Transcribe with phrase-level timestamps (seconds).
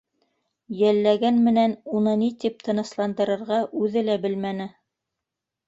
[0.77, 4.71] Йәлләгән менән уны ни тип тынысландырырға үҙе лә белмәне.